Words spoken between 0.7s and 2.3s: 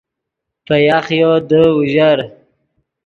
یاخیو دے اوژر